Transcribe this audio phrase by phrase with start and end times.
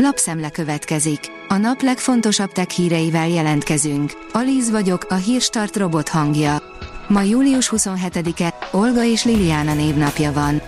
[0.00, 1.20] Lapszemle következik.
[1.48, 4.12] A nap legfontosabb tech híreivel jelentkezünk.
[4.32, 6.62] Alíz vagyok, a hírstart robot hangja.
[7.08, 10.62] Ma július 27-e, Olga és Liliana névnapja van.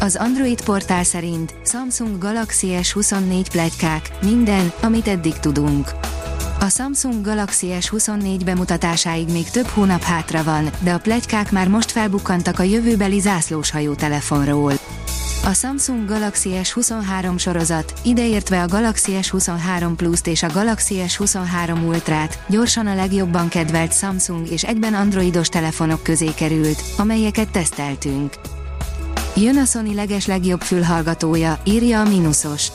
[0.00, 5.90] Az Android portál szerint Samsung Galaxy S24 plegykák, minden, amit eddig tudunk.
[6.60, 11.90] A Samsung Galaxy S24 bemutatásáig még több hónap hátra van, de a plegykák már most
[11.90, 14.72] felbukkantak a jövőbeli zászlóshajó telefonról.
[15.44, 22.38] A Samsung Galaxy S23 sorozat, ideértve a Galaxy S23 Plus-t és a Galaxy S23 Ultrát,
[22.48, 28.34] gyorsan a legjobban kedvelt Samsung és egyben androidos telefonok közé került, amelyeket teszteltünk.
[29.36, 32.68] Jön a Sony leges legjobb fülhallgatója, írja a Minusos.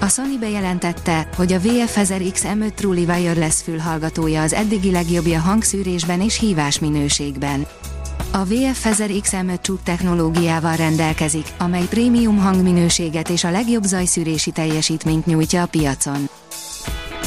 [0.00, 6.38] A Sony bejelentette, hogy a VF1000 XM5 Truly Wireless fülhallgatója az eddigi legjobbja hangszűrésben és
[6.38, 7.66] hívás minőségben.
[8.36, 15.62] A VF1000 XM5 csúk technológiával rendelkezik, amely prémium hangminőséget és a legjobb zajszűrési teljesítményt nyújtja
[15.62, 16.28] a piacon.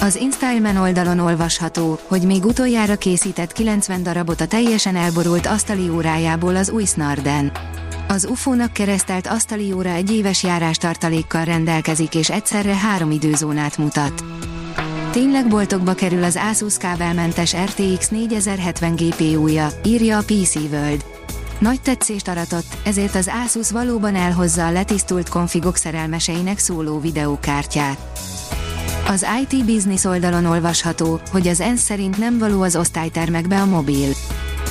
[0.02, 6.56] Az InStyleman oldalon olvasható, hogy még utoljára készített 90 darabot a teljesen elborult asztali órájából
[6.56, 7.52] az új Snarden.
[8.08, 14.24] Az UFO-nak keresztelt asztali óra egy éves járástartalékkal rendelkezik és egyszerre három időzónát mutat.
[15.12, 21.06] Tényleg boltokba kerül az Asus kábelmentes RTX 4070 GPU-ja, írja a PC World.
[21.60, 27.98] Nagy tetszést aratott, ezért az Asus valóban elhozza a letisztult konfigok szerelmeseinek szóló videókártyát.
[29.08, 34.10] Az IT Business oldalon olvasható, hogy az ENSZ szerint nem való az osztálytermekbe a mobil.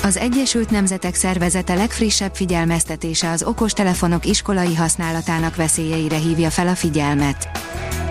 [0.03, 7.49] Az Egyesült Nemzetek Szervezete legfrissebb figyelmeztetése az okostelefonok iskolai használatának veszélyeire hívja fel a figyelmet.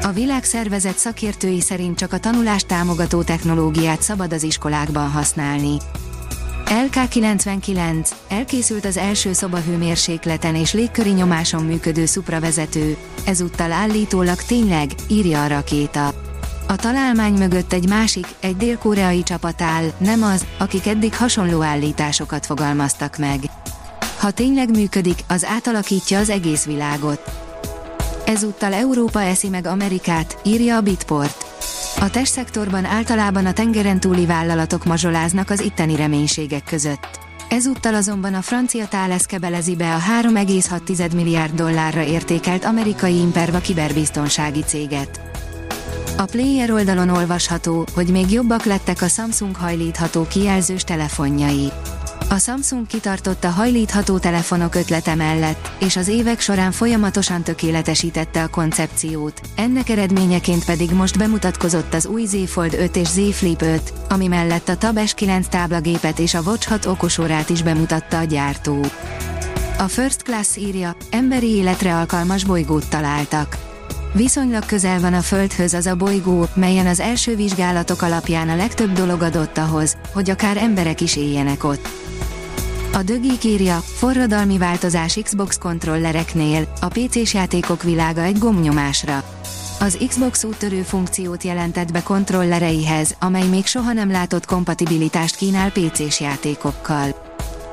[0.02, 5.76] A világszervezet szakértői szerint csak a tanulást támogató technológiát szabad az iskolákban használni.
[6.64, 15.46] LK99, elkészült az első szobahőmérsékleten és légköri nyomáson működő szupravezető, ezúttal állítólag tényleg, írja a
[15.46, 16.06] rakéta.
[16.68, 22.46] A találmány mögött egy másik, egy dél-koreai csapat áll, nem az, akik eddig hasonló állításokat
[22.46, 23.38] fogalmaztak meg.
[24.18, 27.47] Ha tényleg működik, az átalakítja az egész világot.
[28.28, 31.46] Ezúttal Európa eszi meg Amerikát, írja a Bitport.
[32.00, 37.18] A testszektorban általában a tengeren túli vállalatok mazsoláznak az itteni reménységek között.
[37.48, 44.62] Ezúttal azonban a francia Thales kebelezi be a 3,6 milliárd dollárra értékelt amerikai Imperva kiberbiztonsági
[44.62, 45.20] céget.
[46.16, 51.72] A player oldalon olvasható, hogy még jobbak lettek a Samsung hajlítható kijelzős telefonjai.
[52.30, 58.48] A Samsung kitartott a hajlítható telefonok ötlete mellett, és az évek során folyamatosan tökéletesítette a
[58.48, 63.92] koncepciót, ennek eredményeként pedig most bemutatkozott az új Z Fold 5 és Z Flip 5,
[64.08, 68.84] ami mellett a Tab S9 táblagépet és a Watch 6 okosórát is bemutatta a gyártó.
[69.78, 73.56] A First Class írja, emberi életre alkalmas bolygót találtak.
[74.12, 78.92] Viszonylag közel van a Földhöz az a bolygó, melyen az első vizsgálatok alapján a legtöbb
[78.92, 82.07] dolog adott ahhoz, hogy akár emberek is éljenek ott.
[82.98, 89.22] A dögik írja, forradalmi változás Xbox kontrollereknél, a PC-s játékok világa egy gomnyomásra.
[89.80, 96.20] Az Xbox úttörő funkciót jelentett be kontrollereihez, amely még soha nem látott kompatibilitást kínál PC-s
[96.20, 97.14] játékokkal.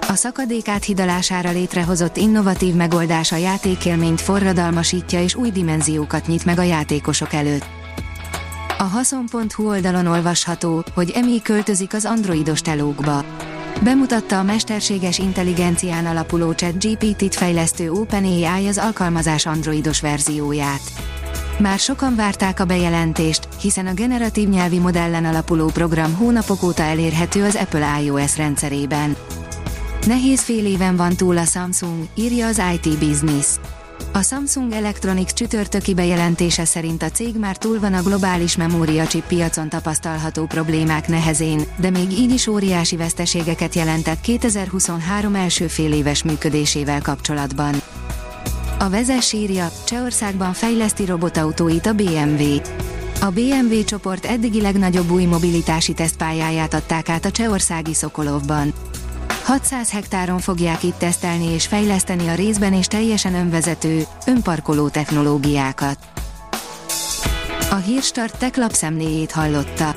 [0.07, 6.63] A szakadék áthidalására létrehozott innovatív megoldás a játékélményt forradalmasítja és új dimenziókat nyit meg a
[6.63, 7.65] játékosok előtt.
[8.77, 13.25] A haszon.hu oldalon olvasható, hogy emi költözik az androidos telókba.
[13.83, 20.81] Bemutatta a mesterséges intelligencián alapuló chat GPT-t fejlesztő OpenAI az alkalmazás androidos verzióját.
[21.59, 27.43] Már sokan várták a bejelentést, hiszen a generatív nyelvi modellen alapuló program hónapok óta elérhető
[27.43, 29.15] az Apple iOS rendszerében.
[30.05, 33.47] Nehéz fél éven van túl a Samsung, írja az IT Business.
[34.13, 39.69] A Samsung Electronics csütörtöki bejelentése szerint a cég már túl van a globális memóriacsip piacon
[39.69, 47.01] tapasztalható problémák nehezén, de még így is óriási veszteségeket jelentett 2023 első fél éves működésével
[47.01, 47.73] kapcsolatban.
[48.79, 52.43] A vezes írja, Csehországban fejleszti robotautóit a BMW.
[53.21, 58.73] A BMW csoport eddigi legnagyobb új mobilitási tesztpályáját adták át a csehországi Szokolovban.
[59.45, 65.97] 600 hektáron fogják itt tesztelni és fejleszteni a részben és teljesen önvezető, önparkoló technológiákat.
[67.71, 69.95] A Hírstart tech lapszemléjét hallotta.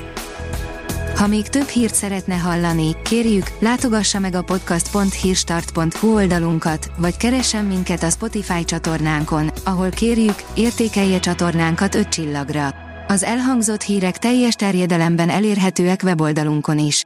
[1.15, 8.03] Ha még több hírt szeretne hallani, kérjük, látogassa meg a podcast.hírstart.hu oldalunkat, vagy keressen minket
[8.03, 12.73] a Spotify csatornánkon, ahol kérjük, értékelje csatornánkat 5 csillagra.
[13.07, 17.05] Az elhangzott hírek teljes terjedelemben elérhetőek weboldalunkon is.